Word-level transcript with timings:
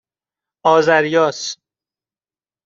آذریاس 0.65 1.57